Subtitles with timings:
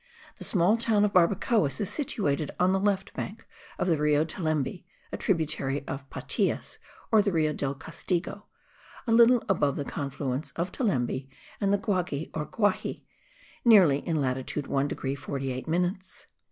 [0.39, 3.45] The small town of Barbacoas is situated on the left bank
[3.77, 6.79] of the Rio Telembi (a tributary of Patias
[7.11, 8.45] or the Rio del Castigo)
[9.05, 11.29] a little above the confluence of Telembi
[11.59, 13.03] and the Guagi or Guaxi,
[13.63, 16.25] nearly in latitude 1 degree 48 minutes.